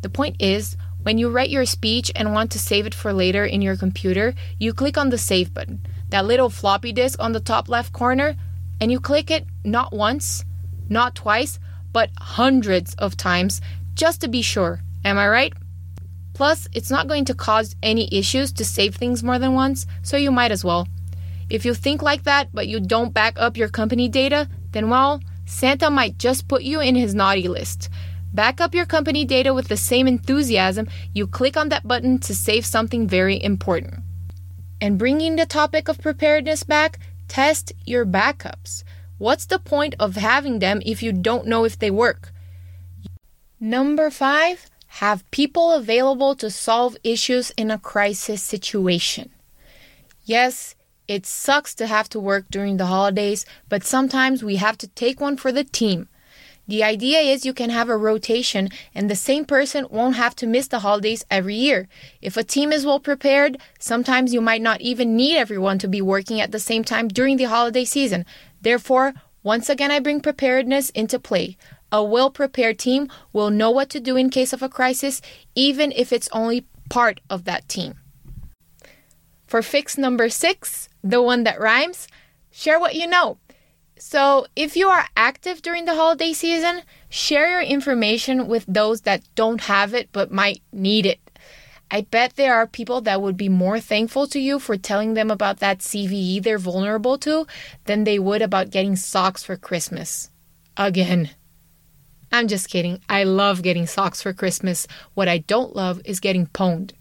The 0.00 0.08
point 0.08 0.36
is, 0.40 0.76
when 1.02 1.18
you 1.18 1.30
write 1.30 1.50
your 1.50 1.66
speech 1.66 2.10
and 2.16 2.32
want 2.32 2.50
to 2.52 2.58
save 2.58 2.86
it 2.86 2.94
for 2.94 3.12
later 3.12 3.44
in 3.44 3.62
your 3.62 3.76
computer, 3.76 4.34
you 4.58 4.72
click 4.72 4.96
on 4.96 5.10
the 5.10 5.18
save 5.18 5.52
button, 5.52 5.84
that 6.08 6.24
little 6.24 6.50
floppy 6.50 6.92
disk 6.92 7.20
on 7.22 7.32
the 7.32 7.40
top 7.40 7.68
left 7.68 7.92
corner, 7.92 8.34
and 8.80 8.90
you 8.90 8.98
click 8.98 9.30
it 9.30 9.46
not 9.64 9.92
once, 9.92 10.44
not 10.88 11.14
twice, 11.14 11.58
but 11.92 12.10
hundreds 12.18 12.94
of 12.94 13.16
times 13.16 13.60
just 13.94 14.20
to 14.20 14.28
be 14.28 14.42
sure. 14.42 14.80
Am 15.04 15.18
I 15.18 15.28
right? 15.28 15.52
Plus, 16.34 16.66
it's 16.72 16.90
not 16.90 17.06
going 17.06 17.24
to 17.26 17.34
cause 17.34 17.76
any 17.82 18.08
issues 18.12 18.52
to 18.52 18.64
save 18.64 18.96
things 18.96 19.22
more 19.22 19.38
than 19.38 19.54
once, 19.54 19.86
so 20.02 20.16
you 20.16 20.32
might 20.32 20.50
as 20.50 20.64
well. 20.64 20.88
If 21.48 21.64
you 21.64 21.74
think 21.74 22.02
like 22.02 22.24
that 22.24 22.48
but 22.52 22.66
you 22.66 22.80
don't 22.80 23.14
back 23.14 23.34
up 23.38 23.56
your 23.56 23.68
company 23.68 24.08
data, 24.08 24.48
then 24.72 24.90
well, 24.90 25.20
Santa 25.46 25.90
might 25.90 26.18
just 26.18 26.48
put 26.48 26.62
you 26.62 26.80
in 26.80 26.96
his 26.96 27.14
naughty 27.14 27.48
list. 27.48 27.88
Back 28.32 28.60
up 28.60 28.74
your 28.74 28.86
company 28.86 29.24
data 29.24 29.54
with 29.54 29.68
the 29.68 29.76
same 29.76 30.08
enthusiasm 30.08 30.88
you 31.12 31.28
click 31.28 31.56
on 31.56 31.68
that 31.68 31.86
button 31.86 32.18
to 32.20 32.34
save 32.34 32.66
something 32.66 33.06
very 33.06 33.40
important. 33.42 34.00
And 34.80 34.98
bringing 34.98 35.36
the 35.36 35.46
topic 35.46 35.88
of 35.88 36.00
preparedness 36.00 36.64
back, 36.64 36.98
test 37.28 37.72
your 37.84 38.04
backups. 38.04 38.82
What's 39.18 39.46
the 39.46 39.60
point 39.60 39.94
of 40.00 40.16
having 40.16 40.58
them 40.58 40.82
if 40.84 41.00
you 41.00 41.12
don't 41.12 41.46
know 41.46 41.64
if 41.64 41.78
they 41.78 41.92
work? 41.92 42.33
Number 43.64 44.10
five, 44.10 44.68
have 45.00 45.30
people 45.30 45.72
available 45.72 46.34
to 46.34 46.50
solve 46.50 46.98
issues 47.02 47.50
in 47.56 47.70
a 47.70 47.78
crisis 47.78 48.42
situation. 48.42 49.30
Yes, 50.26 50.74
it 51.08 51.24
sucks 51.24 51.74
to 51.76 51.86
have 51.86 52.10
to 52.10 52.20
work 52.20 52.44
during 52.50 52.76
the 52.76 52.84
holidays, 52.84 53.46
but 53.70 53.82
sometimes 53.82 54.44
we 54.44 54.56
have 54.56 54.76
to 54.76 54.88
take 54.88 55.18
one 55.18 55.38
for 55.38 55.50
the 55.50 55.64
team. 55.64 56.10
The 56.68 56.84
idea 56.84 57.20
is 57.20 57.46
you 57.46 57.54
can 57.54 57.70
have 57.70 57.88
a 57.88 57.96
rotation 57.96 58.68
and 58.94 59.08
the 59.08 59.16
same 59.16 59.46
person 59.46 59.86
won't 59.88 60.16
have 60.16 60.36
to 60.36 60.46
miss 60.46 60.68
the 60.68 60.80
holidays 60.80 61.24
every 61.30 61.54
year. 61.54 61.88
If 62.20 62.36
a 62.36 62.44
team 62.44 62.70
is 62.70 62.84
well 62.84 63.00
prepared, 63.00 63.56
sometimes 63.78 64.34
you 64.34 64.42
might 64.42 64.60
not 64.60 64.82
even 64.82 65.16
need 65.16 65.38
everyone 65.38 65.78
to 65.78 65.88
be 65.88 66.02
working 66.02 66.38
at 66.38 66.52
the 66.52 66.60
same 66.60 66.84
time 66.84 67.08
during 67.08 67.38
the 67.38 67.44
holiday 67.44 67.86
season. 67.86 68.26
Therefore, 68.60 69.14
once 69.42 69.70
again, 69.70 69.90
I 69.90 70.00
bring 70.00 70.20
preparedness 70.20 70.90
into 70.90 71.18
play. 71.18 71.56
A 71.94 72.02
well 72.02 72.28
prepared 72.28 72.80
team 72.80 73.08
will 73.32 73.50
know 73.50 73.70
what 73.70 73.88
to 73.90 74.00
do 74.00 74.16
in 74.16 74.28
case 74.28 74.52
of 74.52 74.64
a 74.64 74.68
crisis, 74.68 75.22
even 75.54 75.92
if 75.92 76.12
it's 76.12 76.28
only 76.32 76.66
part 76.90 77.20
of 77.30 77.44
that 77.44 77.68
team. 77.68 77.94
For 79.46 79.62
fix 79.62 79.96
number 79.96 80.28
six, 80.28 80.88
the 81.04 81.22
one 81.22 81.44
that 81.44 81.60
rhymes, 81.60 82.08
share 82.50 82.80
what 82.80 82.96
you 82.96 83.06
know. 83.06 83.38
So, 83.96 84.48
if 84.56 84.76
you 84.76 84.88
are 84.88 85.06
active 85.16 85.62
during 85.62 85.84
the 85.84 85.94
holiday 85.94 86.32
season, 86.32 86.82
share 87.08 87.48
your 87.48 87.62
information 87.62 88.48
with 88.48 88.64
those 88.66 89.02
that 89.02 89.22
don't 89.36 89.60
have 89.60 89.94
it 89.94 90.08
but 90.10 90.32
might 90.32 90.62
need 90.72 91.06
it. 91.06 91.20
I 91.92 92.00
bet 92.00 92.34
there 92.34 92.56
are 92.56 92.66
people 92.66 93.02
that 93.02 93.22
would 93.22 93.36
be 93.36 93.48
more 93.48 93.78
thankful 93.78 94.26
to 94.34 94.40
you 94.40 94.58
for 94.58 94.76
telling 94.76 95.14
them 95.14 95.30
about 95.30 95.60
that 95.60 95.78
CVE 95.78 96.42
they're 96.42 96.58
vulnerable 96.58 97.18
to 97.18 97.46
than 97.84 98.02
they 98.02 98.18
would 98.18 98.42
about 98.42 98.70
getting 98.70 98.96
socks 98.96 99.44
for 99.44 99.56
Christmas. 99.56 100.28
Again. 100.76 101.30
I'm 102.32 102.48
just 102.48 102.68
kidding. 102.68 103.00
I 103.08 103.24
love 103.24 103.62
getting 103.62 103.86
socks 103.86 104.22
for 104.22 104.32
Christmas. 104.32 104.86
What 105.14 105.28
I 105.28 105.38
don't 105.38 105.76
love 105.76 106.00
is 106.04 106.20
getting 106.20 106.46
pwned. 106.48 106.92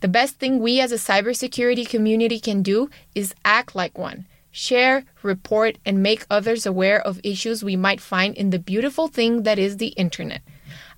The 0.00 0.08
best 0.08 0.38
thing 0.38 0.58
we 0.58 0.80
as 0.80 0.92
a 0.92 0.96
cybersecurity 0.96 1.88
community 1.88 2.38
can 2.38 2.62
do 2.62 2.90
is 3.14 3.34
act 3.44 3.74
like 3.74 3.96
one 3.96 4.26
share, 4.54 5.04
report, 5.24 5.78
and 5.84 6.00
make 6.00 6.24
others 6.30 6.64
aware 6.64 7.00
of 7.00 7.20
issues 7.24 7.64
we 7.64 7.74
might 7.74 8.00
find 8.00 8.36
in 8.36 8.50
the 8.50 8.58
beautiful 8.58 9.08
thing 9.08 9.42
that 9.42 9.58
is 9.58 9.78
the 9.78 9.88
internet. 9.88 10.42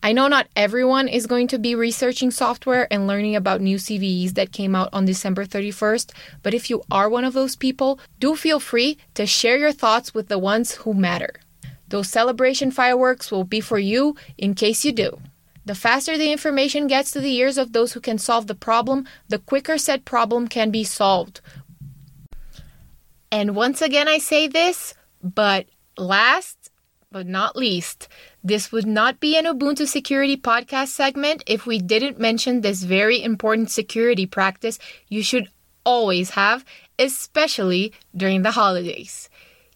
I 0.03 0.13
know 0.13 0.29
not 0.29 0.49
everyone 0.55 1.09
is 1.09 1.27
going 1.27 1.49
to 1.49 1.59
be 1.59 1.75
researching 1.75 2.31
software 2.31 2.87
and 2.91 3.07
learning 3.07 3.35
about 3.35 3.63
new 3.63 3.79
CVEs 3.79 4.35
that 4.35 4.53
came 4.53 4.75
out 4.75 4.91
on 4.93 5.07
December 5.07 5.47
31st, 5.47 6.13
but 6.43 6.53
if 6.53 6.69
you 6.69 6.83
are 6.91 7.09
one 7.09 7.25
of 7.25 7.33
those 7.33 7.57
people, 7.57 7.99
do 8.21 8.37
feel 8.37 8.61
free 8.61 8.99
to 9.15 9.25
share 9.25 9.57
your 9.57 9.73
thoughts 9.73 10.13
with 10.13 10.29
the 10.29 10.39
ones 10.39 10.75
who 10.75 10.93
matter. 10.93 11.41
Those 11.89 12.09
celebration 12.09 12.71
fireworks 12.71 13.31
will 13.31 13.45
be 13.45 13.61
for 13.61 13.79
you 13.79 14.17
in 14.37 14.55
case 14.55 14.85
you 14.85 14.93
do. 14.93 15.21
The 15.65 15.75
faster 15.75 16.17
the 16.17 16.31
information 16.31 16.87
gets 16.87 17.11
to 17.11 17.21
the 17.21 17.35
ears 17.35 17.59
of 17.59 17.73
those 17.73 17.93
who 17.93 18.01
can 18.01 18.19
solve 18.19 18.47
the 18.47 18.55
problem, 18.55 19.07
the 19.29 19.41
quicker 19.41 19.79
said 19.79 20.05
problem 20.05 20.47
can 20.47 20.71
be 20.71 20.85
solved. 20.85 21.41
And 23.33 23.57
once 23.57 23.83
again, 23.83 24.07
I 24.07 24.19
say 24.19 24.47
this, 24.47 24.95
but 25.23 25.67
last 25.99 26.71
but 27.11 27.27
not 27.27 27.57
least, 27.57 28.09
this 28.45 28.71
would 28.71 28.87
not 28.87 29.21
be 29.21 29.37
an 29.37 29.47
Ubuntu 29.47 29.87
Security 29.87 30.37
podcast 30.37 30.89
segment 30.89 31.43
if 31.47 31.65
we 31.65 31.79
didn't 31.79 32.21
mention 32.21 32.61
this 32.61 32.83
very 32.83 33.23
important 33.23 33.71
security 33.71 34.27
practice 34.27 34.79
you 35.09 35.23
should 35.23 35.49
always 35.85 36.31
have, 36.31 36.65
especially 36.99 37.93
during 38.15 38.43
the 38.43 38.51
holidays. 38.51 39.31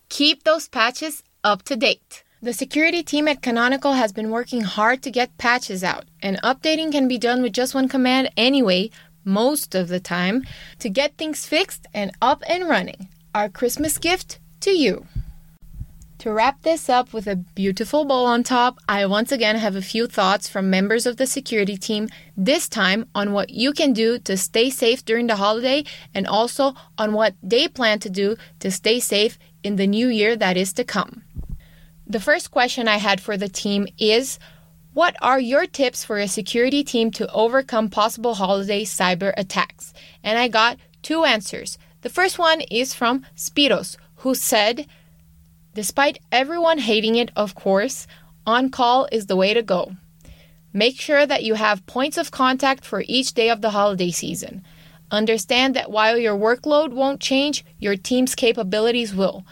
Keep 0.08 0.44
those 0.44 0.68
patches 0.68 1.22
up 1.42 1.62
to 1.64 1.76
date. 1.76 2.24
The 2.42 2.52
security 2.52 3.02
team 3.02 3.28
at 3.28 3.42
Canonical 3.42 3.92
has 3.94 4.12
been 4.12 4.30
working 4.30 4.62
hard 4.62 5.02
to 5.02 5.10
get 5.10 5.36
patches 5.36 5.84
out, 5.84 6.04
and 6.22 6.40
updating 6.42 6.90
can 6.90 7.06
be 7.06 7.18
done 7.18 7.42
with 7.42 7.52
just 7.52 7.74
one 7.74 7.88
command 7.88 8.30
anyway 8.36 8.90
most 9.24 9.74
of 9.74 9.88
the 9.88 10.00
time, 10.00 10.44
to 10.78 10.88
get 10.88 11.16
things 11.16 11.44
fixed 11.44 11.86
and 11.92 12.12
up 12.22 12.42
and 12.48 12.68
running. 12.68 13.08
Our 13.34 13.48
Christmas 13.48 13.98
gift 13.98 14.38
to 14.60 14.70
you. 14.70 15.06
To 16.20 16.32
wrap 16.32 16.60
this 16.62 16.90
up 16.90 17.14
with 17.14 17.26
a 17.26 17.36
beautiful 17.36 18.04
bow 18.04 18.26
on 18.26 18.42
top, 18.42 18.78
I 18.86 19.06
once 19.06 19.32
again 19.32 19.56
have 19.56 19.74
a 19.74 19.80
few 19.80 20.06
thoughts 20.06 20.50
from 20.50 20.68
members 20.68 21.06
of 21.06 21.16
the 21.16 21.26
security 21.26 21.78
team, 21.78 22.10
this 22.36 22.68
time 22.68 23.08
on 23.14 23.32
what 23.32 23.48
you 23.48 23.72
can 23.72 23.94
do 23.94 24.18
to 24.18 24.36
stay 24.36 24.68
safe 24.68 25.02
during 25.02 25.28
the 25.28 25.36
holiday 25.36 25.84
and 26.14 26.26
also 26.26 26.74
on 26.98 27.14
what 27.14 27.36
they 27.42 27.68
plan 27.68 28.00
to 28.00 28.10
do 28.10 28.36
to 28.58 28.70
stay 28.70 29.00
safe 29.00 29.38
in 29.62 29.76
the 29.76 29.86
new 29.86 30.08
year 30.08 30.36
that 30.36 30.58
is 30.58 30.74
to 30.74 30.84
come. 30.84 31.22
The 32.10 32.18
first 32.18 32.50
question 32.50 32.88
I 32.88 32.96
had 32.96 33.20
for 33.20 33.36
the 33.36 33.48
team 33.48 33.86
is 33.96 34.40
What 34.94 35.14
are 35.22 35.38
your 35.38 35.64
tips 35.64 36.04
for 36.04 36.18
a 36.18 36.26
security 36.26 36.82
team 36.82 37.12
to 37.12 37.32
overcome 37.32 37.88
possible 37.88 38.34
holiday 38.34 38.84
cyber 38.84 39.32
attacks? 39.36 39.94
And 40.24 40.36
I 40.36 40.48
got 40.48 40.78
two 41.02 41.22
answers. 41.22 41.78
The 42.00 42.08
first 42.08 42.36
one 42.36 42.62
is 42.62 42.94
from 42.94 43.24
Spiros, 43.36 43.96
who 44.16 44.34
said, 44.34 44.88
Despite 45.74 46.18
everyone 46.32 46.78
hating 46.78 47.14
it, 47.14 47.30
of 47.36 47.54
course, 47.54 48.08
on 48.44 48.70
call 48.70 49.06
is 49.12 49.26
the 49.26 49.36
way 49.36 49.54
to 49.54 49.62
go. 49.62 49.92
Make 50.72 50.98
sure 50.98 51.26
that 51.26 51.44
you 51.44 51.54
have 51.54 51.86
points 51.86 52.18
of 52.18 52.32
contact 52.32 52.84
for 52.84 53.04
each 53.06 53.34
day 53.34 53.50
of 53.50 53.60
the 53.60 53.70
holiday 53.70 54.10
season. 54.10 54.64
Understand 55.12 55.76
that 55.76 55.92
while 55.92 56.18
your 56.18 56.36
workload 56.36 56.92
won't 56.92 57.20
change, 57.20 57.64
your 57.78 57.94
team's 57.94 58.34
capabilities 58.34 59.14
will. 59.14 59.44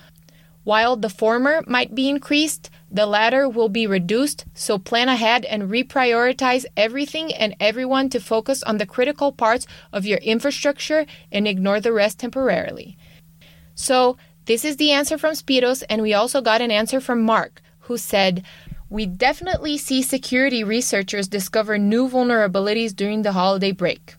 While 0.68 0.96
the 0.96 1.08
former 1.08 1.64
might 1.66 1.94
be 1.94 2.10
increased, 2.10 2.68
the 2.90 3.06
latter 3.06 3.48
will 3.48 3.70
be 3.70 3.86
reduced, 3.86 4.44
so 4.52 4.76
plan 4.76 5.08
ahead 5.08 5.46
and 5.46 5.70
reprioritize 5.70 6.66
everything 6.76 7.32
and 7.32 7.56
everyone 7.58 8.10
to 8.10 8.20
focus 8.20 8.62
on 8.62 8.76
the 8.76 8.84
critical 8.84 9.32
parts 9.32 9.66
of 9.94 10.04
your 10.04 10.18
infrastructure 10.18 11.06
and 11.32 11.48
ignore 11.48 11.80
the 11.80 11.94
rest 11.94 12.18
temporarily. 12.18 12.98
So, 13.74 14.18
this 14.44 14.62
is 14.62 14.76
the 14.76 14.92
answer 14.92 15.16
from 15.16 15.32
Spiros, 15.32 15.84
and 15.88 16.02
we 16.02 16.12
also 16.12 16.42
got 16.42 16.60
an 16.60 16.70
answer 16.70 17.00
from 17.00 17.22
Mark, 17.22 17.62
who 17.88 17.96
said, 17.96 18.44
We 18.90 19.06
definitely 19.06 19.78
see 19.78 20.02
security 20.02 20.62
researchers 20.64 21.28
discover 21.28 21.78
new 21.78 22.10
vulnerabilities 22.10 22.94
during 22.94 23.22
the 23.22 23.32
holiday 23.32 23.72
break. 23.72 24.16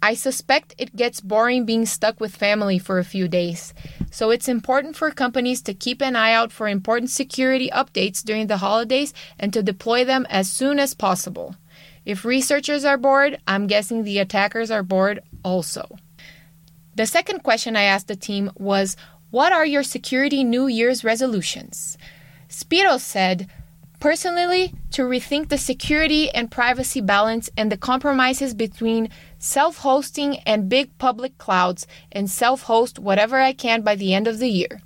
I 0.00 0.14
suspect 0.14 0.74
it 0.78 0.94
gets 0.94 1.20
boring 1.20 1.64
being 1.64 1.84
stuck 1.84 2.20
with 2.20 2.36
family 2.36 2.78
for 2.78 2.98
a 2.98 3.04
few 3.04 3.26
days, 3.26 3.74
so 4.12 4.30
it's 4.30 4.48
important 4.48 4.94
for 4.94 5.10
companies 5.10 5.60
to 5.62 5.74
keep 5.74 6.00
an 6.00 6.14
eye 6.14 6.32
out 6.32 6.52
for 6.52 6.68
important 6.68 7.10
security 7.10 7.68
updates 7.70 8.22
during 8.22 8.46
the 8.46 8.58
holidays 8.58 9.12
and 9.38 9.52
to 9.52 9.62
deploy 9.62 10.04
them 10.04 10.24
as 10.30 10.48
soon 10.48 10.78
as 10.78 10.94
possible. 10.94 11.56
If 12.04 12.24
researchers 12.24 12.84
are 12.84 12.96
bored, 12.96 13.38
I'm 13.46 13.66
guessing 13.66 14.04
the 14.04 14.18
attackers 14.18 14.70
are 14.70 14.84
bored 14.84 15.20
also. 15.44 15.98
The 16.94 17.06
second 17.06 17.42
question 17.42 17.76
I 17.76 17.82
asked 17.82 18.08
the 18.08 18.16
team 18.16 18.50
was 18.56 18.96
what 19.30 19.52
are 19.52 19.66
your 19.66 19.82
security 19.82 20.42
New 20.42 20.68
Year's 20.68 21.04
resolutions? 21.04 21.98
Spiros 22.48 23.00
said, 23.00 23.46
Personally, 24.00 24.72
to 24.92 25.02
rethink 25.02 25.48
the 25.48 25.58
security 25.58 26.30
and 26.30 26.50
privacy 26.50 27.00
balance 27.00 27.50
and 27.56 27.70
the 27.70 27.76
compromises 27.76 28.54
between 28.54 29.10
self 29.38 29.78
hosting 29.78 30.38
and 30.40 30.68
big 30.68 30.96
public 30.98 31.36
clouds, 31.36 31.86
and 32.12 32.30
self 32.30 32.62
host 32.62 33.00
whatever 33.00 33.40
I 33.40 33.52
can 33.52 33.82
by 33.82 33.96
the 33.96 34.14
end 34.14 34.28
of 34.28 34.38
the 34.38 34.48
year. 34.48 34.82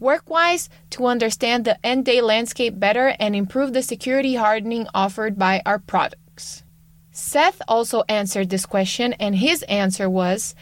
Work 0.00 0.30
wise, 0.30 0.70
to 0.90 1.06
understand 1.06 1.64
the 1.64 1.84
n-day 1.84 2.20
landscape 2.20 2.78
better 2.78 3.14
and 3.18 3.36
improve 3.36 3.72
the 3.72 3.82
security 3.82 4.36
hardening 4.36 4.86
offered 4.94 5.38
by 5.38 5.60
our 5.66 5.78
products. 5.78 6.62
Seth 7.10 7.60
also 7.68 8.04
answered 8.08 8.48
this 8.48 8.64
question, 8.64 9.12
and 9.14 9.36
his 9.36 9.62
answer 9.64 10.08
was 10.08 10.54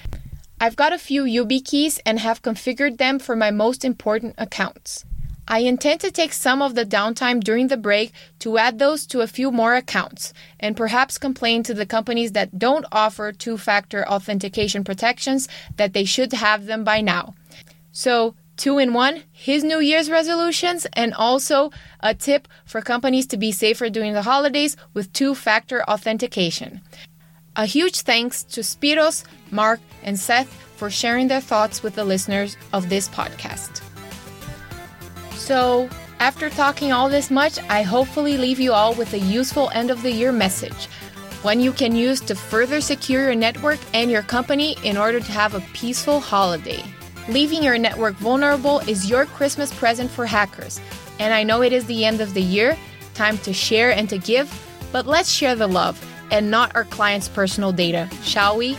I've 0.58 0.74
got 0.74 0.92
a 0.92 0.98
few 0.98 1.22
YubiKeys 1.22 2.00
and 2.04 2.18
have 2.18 2.42
configured 2.42 2.96
them 2.96 3.18
for 3.18 3.36
my 3.36 3.50
most 3.50 3.84
important 3.84 4.34
accounts. 4.38 5.04
I 5.48 5.60
intend 5.60 6.00
to 6.00 6.10
take 6.10 6.32
some 6.32 6.60
of 6.60 6.74
the 6.74 6.84
downtime 6.84 7.42
during 7.42 7.68
the 7.68 7.76
break 7.76 8.12
to 8.40 8.58
add 8.58 8.78
those 8.78 9.06
to 9.06 9.20
a 9.20 9.28
few 9.28 9.52
more 9.52 9.76
accounts 9.76 10.32
and 10.58 10.76
perhaps 10.76 11.18
complain 11.18 11.62
to 11.64 11.74
the 11.74 11.86
companies 11.86 12.32
that 12.32 12.58
don't 12.58 12.84
offer 12.90 13.30
two 13.30 13.56
factor 13.56 14.06
authentication 14.08 14.82
protections 14.82 15.48
that 15.76 15.92
they 15.92 16.04
should 16.04 16.32
have 16.32 16.66
them 16.66 16.82
by 16.82 17.00
now. 17.00 17.34
So, 17.92 18.34
two 18.56 18.78
in 18.78 18.92
one 18.92 19.22
his 19.30 19.62
New 19.62 19.78
Year's 19.78 20.10
resolutions 20.10 20.86
and 20.94 21.14
also 21.14 21.70
a 22.00 22.12
tip 22.12 22.48
for 22.64 22.80
companies 22.82 23.26
to 23.28 23.36
be 23.36 23.52
safer 23.52 23.88
during 23.88 24.14
the 24.14 24.22
holidays 24.22 24.76
with 24.94 25.12
two 25.12 25.34
factor 25.34 25.84
authentication. 25.84 26.80
A 27.54 27.66
huge 27.66 28.00
thanks 28.00 28.42
to 28.42 28.62
Spiros, 28.62 29.24
Mark, 29.52 29.80
and 30.02 30.18
Seth 30.18 30.52
for 30.76 30.90
sharing 30.90 31.28
their 31.28 31.40
thoughts 31.40 31.82
with 31.82 31.94
the 31.94 32.04
listeners 32.04 32.56
of 32.72 32.88
this 32.88 33.08
podcast. 33.08 33.85
So, 35.46 35.88
after 36.18 36.50
talking 36.50 36.90
all 36.90 37.08
this 37.08 37.30
much, 37.30 37.60
I 37.68 37.82
hopefully 37.82 38.36
leave 38.36 38.58
you 38.58 38.72
all 38.72 38.94
with 38.94 39.12
a 39.12 39.20
useful 39.20 39.70
end 39.70 39.92
of 39.92 40.02
the 40.02 40.10
year 40.10 40.32
message, 40.32 40.86
one 41.42 41.60
you 41.60 41.70
can 41.70 41.94
use 41.94 42.20
to 42.22 42.34
further 42.34 42.80
secure 42.80 43.22
your 43.26 43.36
network 43.36 43.78
and 43.94 44.10
your 44.10 44.22
company 44.22 44.76
in 44.82 44.96
order 44.96 45.20
to 45.20 45.30
have 45.30 45.54
a 45.54 45.60
peaceful 45.72 46.18
holiday. 46.18 46.82
Leaving 47.28 47.62
your 47.62 47.78
network 47.78 48.16
vulnerable 48.16 48.80
is 48.88 49.08
your 49.08 49.24
Christmas 49.24 49.72
present 49.72 50.10
for 50.10 50.26
hackers, 50.26 50.80
and 51.20 51.32
I 51.32 51.44
know 51.44 51.62
it 51.62 51.72
is 51.72 51.86
the 51.86 52.04
end 52.04 52.20
of 52.20 52.34
the 52.34 52.42
year, 52.42 52.76
time 53.14 53.38
to 53.38 53.52
share 53.52 53.92
and 53.92 54.08
to 54.08 54.18
give, 54.18 54.50
but 54.90 55.06
let's 55.06 55.30
share 55.30 55.54
the 55.54 55.68
love 55.68 56.04
and 56.32 56.50
not 56.50 56.74
our 56.74 56.86
clients' 56.86 57.28
personal 57.28 57.70
data, 57.70 58.10
shall 58.24 58.56
we? 58.56 58.76